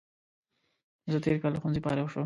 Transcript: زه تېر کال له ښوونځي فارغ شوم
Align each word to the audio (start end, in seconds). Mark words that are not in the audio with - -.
زه 1.11 1.17
تېر 1.25 1.37
کال 1.41 1.51
له 1.53 1.59
ښوونځي 1.61 1.81
فارغ 1.85 2.07
شوم 2.13 2.19